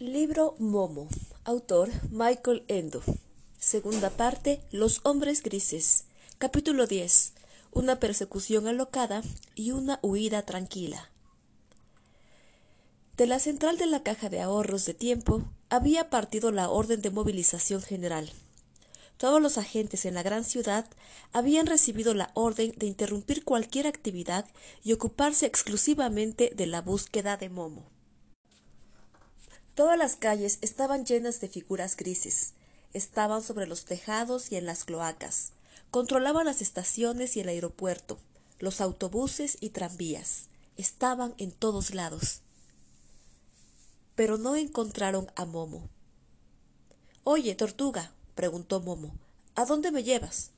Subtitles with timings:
[0.00, 1.08] Libro Momo.
[1.42, 3.02] Autor Michael Endo.
[3.58, 4.60] Segunda parte.
[4.70, 6.04] Los hombres grises.
[6.38, 7.32] Capítulo 10.
[7.72, 9.24] Una persecución alocada
[9.56, 11.10] y una huida tranquila.
[13.16, 17.10] De la central de la caja de ahorros de tiempo había partido la orden de
[17.10, 18.30] movilización general.
[19.16, 20.86] Todos los agentes en la gran ciudad
[21.32, 24.46] habían recibido la orden de interrumpir cualquier actividad
[24.84, 27.97] y ocuparse exclusivamente de la búsqueda de Momo.
[29.78, 32.54] Todas las calles estaban llenas de figuras grises.
[32.94, 35.52] Estaban sobre los tejados y en las cloacas.
[35.92, 38.18] Controlaban las estaciones y el aeropuerto,
[38.58, 40.46] los autobuses y tranvías.
[40.76, 42.40] Estaban en todos lados.
[44.16, 45.88] Pero no encontraron a Momo.
[47.22, 49.14] Oye, tortuga, preguntó Momo,
[49.54, 50.50] ¿a dónde me llevas?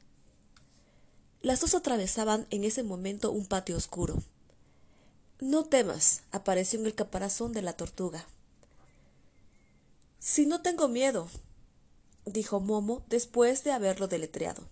[1.42, 4.22] Las dos atravesaban en ese momento un patio oscuro.
[5.40, 8.26] No temas, apareció en el caparazón de la tortuga.
[10.20, 11.28] Si no tengo miedo,
[12.26, 14.68] dijo Momo después de haberlo deletreado.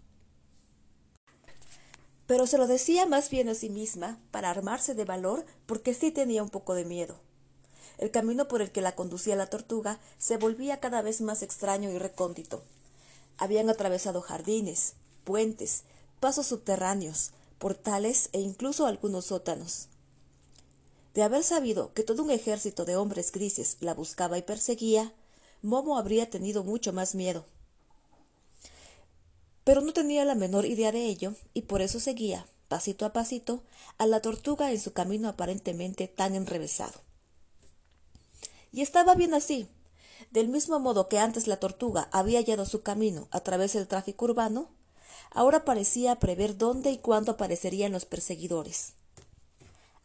[2.27, 6.11] Pero se lo decía más bien a sí misma para armarse de valor porque sí
[6.11, 7.19] tenía un poco de miedo.
[7.97, 11.91] El camino por el que la conducía la tortuga se volvía cada vez más extraño
[11.91, 12.63] y recóndito.
[13.39, 14.93] Habían atravesado jardines,
[15.25, 15.85] puentes,
[16.21, 19.89] pasos subterráneos, portales e incluso algunos sótanos.
[21.15, 25.15] De haber sabido que todo un ejército de hombres grises la buscaba y perseguía,
[25.63, 27.45] Momo habría tenido mucho más miedo.
[29.65, 33.63] Pero no tenía la menor idea de ello, y por eso seguía, pasito a pasito,
[33.99, 37.01] a la tortuga en su camino aparentemente tan enrevesado.
[38.73, 39.69] Y estaba bien así.
[40.31, 44.27] Del mismo modo que antes la tortuga había hallado su camino a través del tráfico
[44.27, 44.69] urbano,
[45.31, 48.93] ahora parecía prever dónde y cuándo aparecerían los perseguidores.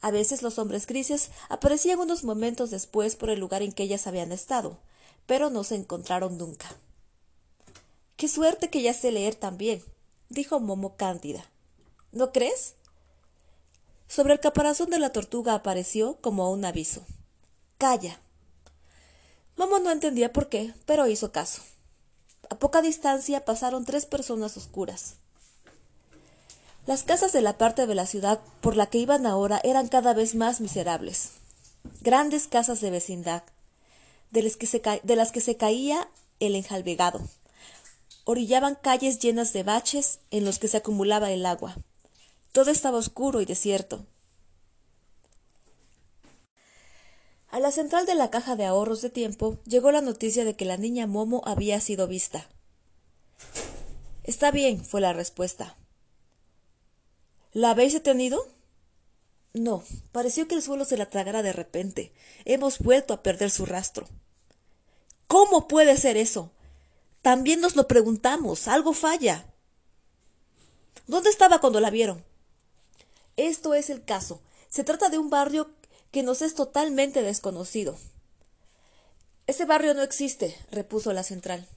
[0.02, 4.08] A veces los hombres grises aparecían unos momentos después por el lugar en que ellas
[4.08, 4.78] habían estado,
[5.26, 6.68] pero no se encontraron nunca.
[8.18, 9.84] Qué suerte que ya sé leer también,
[10.30, 11.46] dijo Momo cándida.
[12.12, 12.76] ¿No crees?
[14.08, 17.04] Sobre el caparazón de la tortuga apareció como un aviso.
[17.78, 18.20] Calla.
[19.58, 21.62] Momo no entendía por qué, pero hizo caso.
[22.50, 25.16] A poca distancia pasaron tres personas oscuras.
[26.86, 30.14] Las casas de la parte de la ciudad por la que iban ahora eran cada
[30.14, 31.32] vez más miserables.
[32.02, 33.44] Grandes casas de vecindad,
[34.34, 34.42] de
[35.16, 37.22] las que se, caía el enjalbegado.
[38.26, 41.78] Orillaban calles llenas de baches en los que se acumulaba el agua.
[42.52, 44.06] Todo estaba oscuro y desierto.
[47.50, 50.66] A la central de la caja de ahorros de tiempo llegó la noticia de que
[50.66, 52.50] la niña Momo había sido vista.
[54.24, 55.78] Está bien, fue la respuesta.
[57.52, 58.48] ¿La habéis detenido?
[59.54, 62.12] No, pareció que el suelo se la tragara de repente.
[62.46, 64.08] Hemos vuelto a perder su rastro.
[65.34, 66.52] ¿Cómo puede ser eso?
[67.24, 68.68] También nos lo preguntamos.
[68.68, 69.52] Algo falla.
[71.08, 72.24] ¿Dónde estaba cuando la vieron?
[73.36, 74.44] Esto es el caso.
[74.70, 75.72] Se trata de un barrio
[76.12, 77.98] que nos es totalmente desconocido.
[79.48, 81.68] Ese barrio no existe, repuso la central.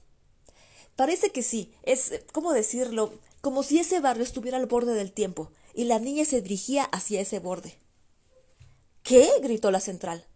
[0.95, 1.73] Parece que sí.
[1.81, 3.11] Es, ¿cómo decirlo?
[3.41, 7.21] Como si ese barrio estuviera al borde del tiempo y la niña se dirigía hacia
[7.21, 7.75] ese borde.
[9.01, 9.27] ¿Qué?
[9.41, 10.27] gritó la central.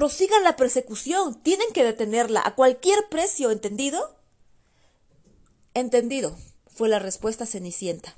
[0.00, 1.34] Prosigan la persecución.
[1.42, 4.16] Tienen que detenerla a cualquier precio, ¿entendido?
[5.74, 6.38] Entendido,
[6.74, 8.16] fue la respuesta cenicienta.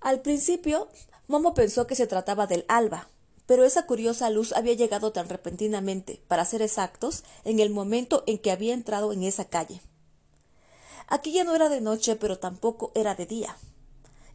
[0.00, 0.88] Al principio,
[1.28, 3.08] Momo pensó que se trataba del alba,
[3.46, 8.38] pero esa curiosa luz había llegado tan repentinamente, para ser exactos, en el momento en
[8.38, 9.80] que había entrado en esa calle.
[11.06, 13.56] Aquí ya no era de noche, pero tampoco era de día.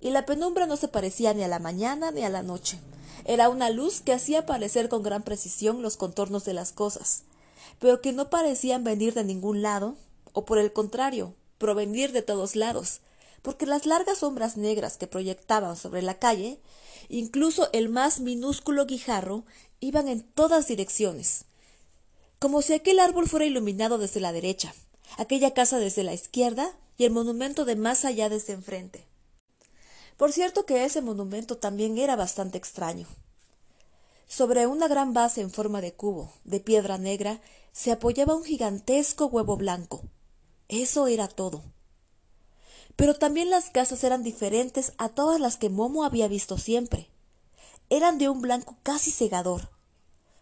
[0.01, 2.79] Y la penumbra no se parecía ni a la mañana ni a la noche.
[3.25, 7.23] Era una luz que hacía aparecer con gran precisión los contornos de las cosas,
[7.79, 9.95] pero que no parecían venir de ningún lado,
[10.33, 13.01] o por el contrario, provenir de todos lados,
[13.41, 16.59] porque las largas sombras negras que proyectaban sobre la calle,
[17.09, 19.43] incluso el más minúsculo guijarro,
[19.79, 21.45] iban en todas direcciones,
[22.39, 24.73] como si aquel árbol fuera iluminado desde la derecha,
[25.17, 29.08] aquella casa desde la izquierda y el monumento de más allá desde enfrente.
[30.19, 33.07] Por cierto que ese monumento también era bastante extraño.
[34.27, 37.39] Sobre una gran base en forma de cubo, de piedra negra,
[37.71, 40.01] se apoyaba un gigantesco huevo blanco.
[40.67, 41.63] Eso era todo.
[42.97, 47.07] Pero también las casas eran diferentes a todas las que Momo había visto siempre.
[47.89, 49.69] Eran de un blanco casi cegador.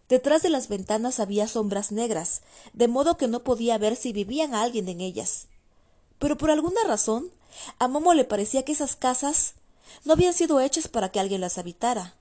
[0.09, 2.41] Detrás de las ventanas había sombras negras,
[2.73, 5.45] de modo que no podía ver si vivían alguien en ellas.
[6.17, 7.29] Pero por alguna razón,
[7.77, 9.53] a Momo le parecía que esas casas
[10.03, 12.15] no habían sido hechas para que alguien las habitara,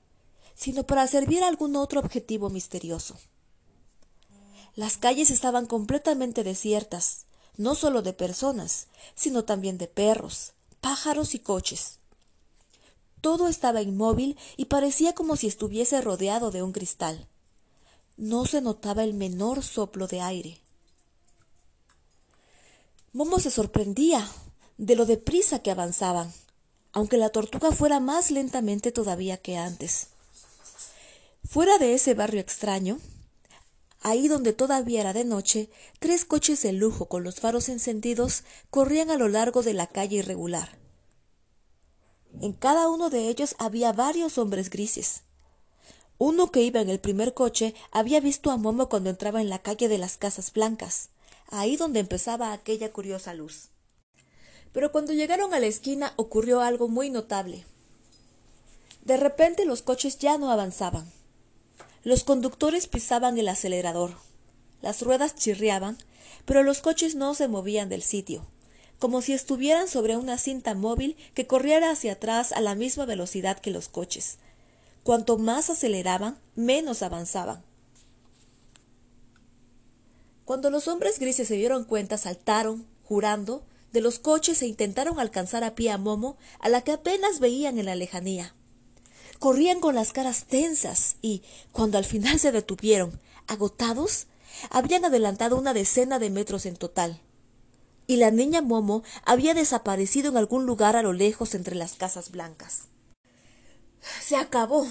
[0.55, 3.17] sino para servir a algún otro objetivo misterioso.
[4.75, 7.25] Las calles estaban completamente desiertas,
[7.57, 11.99] no solo de personas, sino también de perros, pájaros y coches.
[13.21, 17.27] Todo estaba inmóvil y parecía como si estuviese rodeado de un cristal.
[18.17, 20.61] No se notaba el menor soplo de aire.
[23.13, 24.29] Momo se sorprendía
[24.77, 26.33] de lo deprisa que avanzaban,
[26.97, 30.07] aunque la tortuga fuera más lentamente todavía que antes.
[31.47, 32.99] Fuera de ese barrio extraño,
[34.01, 39.11] ahí donde todavía era de noche, tres coches de lujo con los faros encendidos corrían
[39.11, 40.79] a lo largo de la calle irregular.
[42.41, 45.21] En cada uno de ellos había varios hombres grises.
[46.17, 49.59] Uno que iba en el primer coche había visto a Momo cuando entraba en la
[49.59, 51.11] calle de las Casas Blancas,
[51.51, 53.69] ahí donde empezaba aquella curiosa luz.
[54.77, 57.65] Pero cuando llegaron a la esquina ocurrió algo muy notable.
[59.07, 61.11] De repente los coches ya no avanzaban.
[62.05, 64.17] Los conductores pisaban el acelerador.
[64.83, 65.97] Las ruedas chirriaban,
[66.45, 68.45] pero los coches no se movían del sitio
[68.99, 73.59] como si estuvieran sobre una cinta móvil que corriera hacia atrás a la misma velocidad
[73.59, 74.37] que los coches.
[75.05, 77.63] Cuanto más aceleraban, menos avanzaban.
[80.45, 83.65] Cuando los hombres grises se dieron cuenta, saltaron, jurando,
[83.97, 87.79] de los coches e intentaron alcanzar a pie a Momo, a la que apenas veían
[87.79, 88.55] en la lejanía.
[89.39, 94.27] Corrían con las caras tensas y, cuando al final se detuvieron, agotados,
[94.69, 97.23] habían adelantado una decena de metros en total
[98.07, 102.31] y la niña Momo había desaparecido en algún lugar a lo lejos entre las casas
[102.31, 102.89] blancas.
[104.21, 104.87] Se acabó,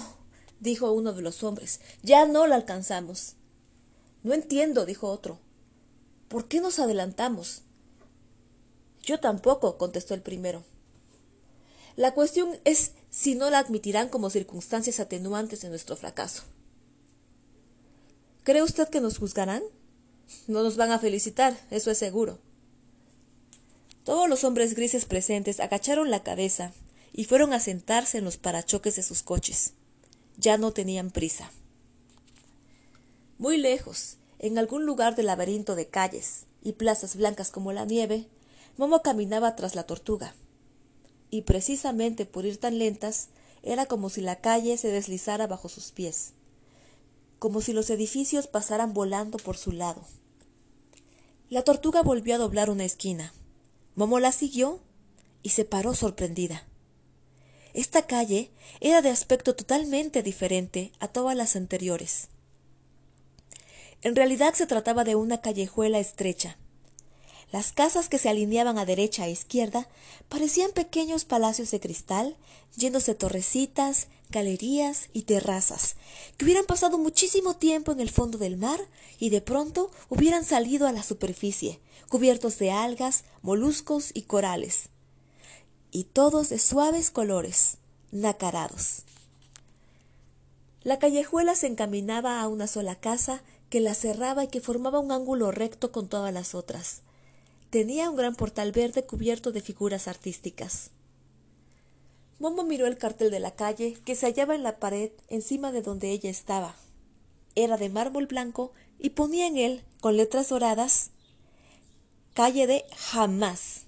[0.58, 1.80] dijo uno de los hombres.
[2.02, 3.36] Ya no la alcanzamos.
[4.24, 5.38] No entiendo, dijo otro.
[6.26, 7.62] ¿Por qué nos adelantamos?
[9.06, 10.64] Yo tampoco, contestó el primero.
[11.94, 16.42] La cuestión es si no la admitirán como circunstancias atenuantes de nuestro fracaso.
[18.42, 19.62] ¿Cree usted que nos juzgarán?
[20.48, 22.38] No nos van a felicitar, eso es seguro.
[24.04, 26.72] Todos los hombres grises presentes agacharon la cabeza
[27.12, 29.72] y fueron a sentarse en los parachoques de sus coches.
[30.36, 31.50] Ya no tenían prisa.
[33.38, 38.28] Muy lejos, en algún lugar del laberinto de calles y plazas blancas como la nieve,
[38.76, 40.34] Momo caminaba tras la tortuga.
[41.30, 43.28] Y precisamente por ir tan lentas,
[43.62, 46.34] era como si la calle se deslizara bajo sus pies,
[47.38, 50.02] como si los edificios pasaran volando por su lado.
[51.48, 53.32] La tortuga volvió a doblar una esquina.
[53.94, 54.80] Momo la siguió
[55.42, 56.64] y se paró sorprendida.
[57.72, 58.50] Esta calle
[58.80, 62.28] era de aspecto totalmente diferente a todas las anteriores.
[64.02, 66.56] En realidad se trataba de una callejuela estrecha.
[67.52, 69.88] Las casas que se alineaban a derecha e izquierda
[70.28, 72.36] parecían pequeños palacios de cristal
[72.76, 75.96] llenos de torrecitas, galerías y terrazas,
[76.36, 78.80] que hubieran pasado muchísimo tiempo en el fondo del mar
[79.18, 84.90] y de pronto hubieran salido a la superficie, cubiertos de algas, moluscos y corales,
[85.90, 87.78] y todos de suaves colores,
[88.12, 89.02] nacarados.
[90.82, 95.10] La callejuela se encaminaba a una sola casa que la cerraba y que formaba un
[95.10, 97.00] ángulo recto con todas las otras.
[97.70, 100.90] Tenía un gran portal verde cubierto de figuras artísticas.
[102.38, 105.82] Momo miró el cartel de la calle que se hallaba en la pared encima de
[105.82, 106.76] donde ella estaba.
[107.54, 111.10] Era de mármol blanco y ponía en él, con letras doradas,
[112.34, 113.86] calle de jamás.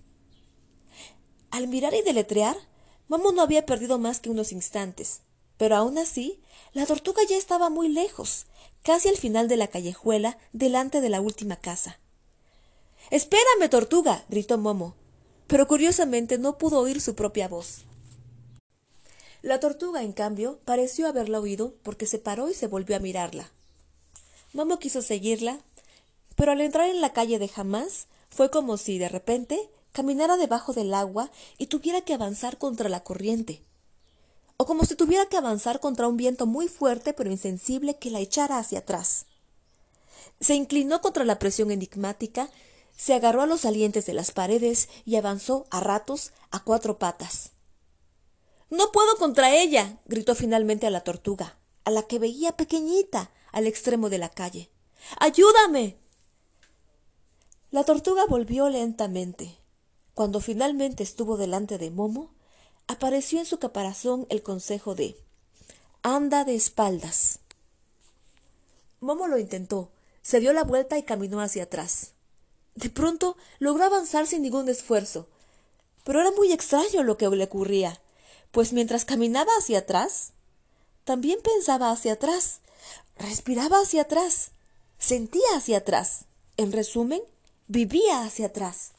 [1.51, 2.57] Al mirar y deletrear,
[3.07, 5.21] Momo no había perdido más que unos instantes,
[5.57, 6.43] pero aún así,
[6.73, 8.47] la tortuga ya estaba muy lejos,
[8.83, 11.99] casi al final de la callejuela, delante de la última casa.
[13.11, 14.25] Espérame, tortuga.
[14.29, 14.95] gritó Momo,
[15.47, 17.85] pero curiosamente no pudo oír su propia voz.
[19.41, 23.51] La tortuga, en cambio, pareció haberla oído porque se paró y se volvió a mirarla.
[24.53, 25.61] Momo quiso seguirla,
[26.37, 30.73] pero al entrar en la calle de jamás, fue como si, de repente, caminara debajo
[30.73, 33.63] del agua y tuviera que avanzar contra la corriente,
[34.57, 38.21] o como si tuviera que avanzar contra un viento muy fuerte pero insensible que la
[38.21, 39.27] echara hacia atrás.
[40.41, 42.51] Se inclinó contra la presión enigmática,
[42.99, 47.53] se agarró a los salientes de las paredes y avanzó a ratos a cuatro patas.
[48.71, 50.01] No puedo contra ella.
[50.07, 54.71] gritó finalmente a la tortuga, a la que veía pequeñita al extremo de la calle.
[55.21, 55.97] Ayúdame.
[57.71, 59.57] La tortuga volvió lentamente.
[60.13, 62.35] Cuando finalmente estuvo delante de Momo,
[62.89, 65.17] apareció en su caparazón el consejo de
[66.03, 67.39] Anda de espaldas.
[68.99, 72.15] Momo lo intentó, se dio la vuelta y caminó hacia atrás.
[72.79, 75.27] De pronto logró avanzar sin ningún esfuerzo,
[76.05, 78.01] pero era muy extraño lo que le ocurría,
[78.53, 80.31] pues mientras caminaba hacia atrás,
[81.03, 82.61] también pensaba hacia atrás,
[83.17, 84.53] respiraba hacia atrás,
[84.99, 86.25] Sentía hacia atrás.
[86.57, 87.23] En resumen,
[87.69, 88.93] vivía hacia atrás.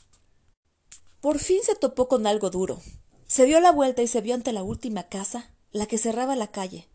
[1.22, 2.82] Por fin se topó con algo duro.
[3.28, 6.52] Se dio la vuelta y se vio ante la última casa, la que cerraba la
[6.52, 6.88] calle.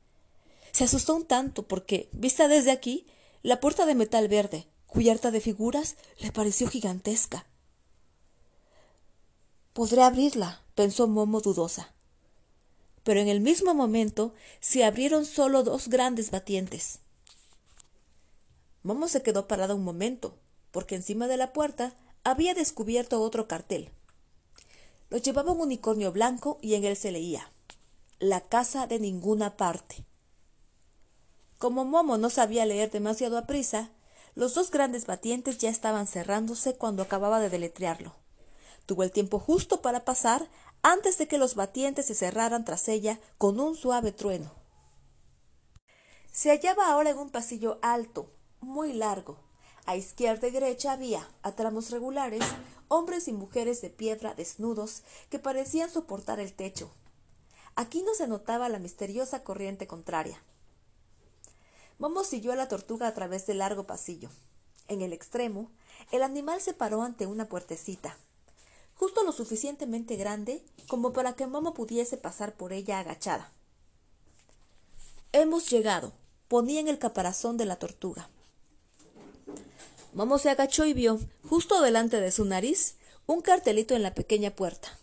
[0.73, 3.07] Se asustó un tanto porque, vista desde aquí,
[3.43, 7.45] la puerta de metal verde, cubierta de figuras, le pareció gigantesca.
[9.73, 11.93] Podré abrirla, pensó Momo dudosa.
[13.03, 17.01] Pero en el mismo momento se abrieron solo dos grandes batientes.
[18.85, 20.39] Momo se quedó parada un momento,
[20.71, 23.91] porque encima de la puerta había descubierto otro cartel.
[25.11, 27.51] Lo llevaba un unicornio blanco y en él se leía
[28.21, 30.05] La casa de ninguna parte.
[31.59, 33.91] Como Momo no sabía leer demasiado a prisa,
[34.35, 38.14] los dos grandes batientes ya estaban cerrándose cuando acababa de deletrearlo.
[38.87, 40.49] Tuvo el tiempo justo para pasar
[40.83, 44.53] antes de que los batientes se cerraran tras ella con un suave trueno.
[46.33, 48.29] Se hallaba ahora en un pasillo alto,
[48.61, 49.38] muy largo.
[49.87, 52.43] A izquierda y derecha había, a tramos regulares,
[52.88, 56.91] hombres y mujeres de piedra desnudos que parecían soportar el techo.
[57.76, 60.43] Aquí no se notaba la misteriosa corriente contraria.
[62.04, 64.28] Momo siguió a la tortuga a través del largo pasillo.
[64.88, 65.70] En el extremo,
[66.12, 68.14] el animal se paró ante una puertecita,
[68.94, 73.50] justo lo suficientemente grande como para que Momo pudiese pasar por ella agachada.
[75.32, 76.12] Hemos llegado,
[76.49, 78.28] ponía en el caparazón de la tortuga.
[80.12, 81.18] Momo se agachó y vio,
[81.49, 84.99] justo delante de su nariz, un cartelito en la pequeña puerta.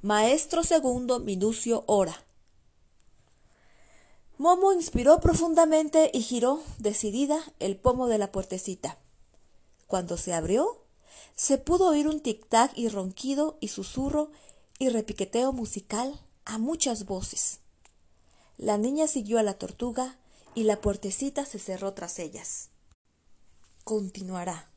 [0.00, 2.24] Maestro segundo Minucio Hora.
[4.42, 8.98] Momo inspiró profundamente y giró, decidida, el pomo de la puertecita.
[9.86, 10.82] Cuando se abrió,
[11.36, 14.32] se pudo oír un tic-tac y ronquido y susurro
[14.80, 17.60] y repiqueteo musical a muchas voces.
[18.56, 20.18] La niña siguió a la tortuga
[20.56, 22.70] y la puertecita se cerró tras ellas.
[23.84, 24.71] Continuará.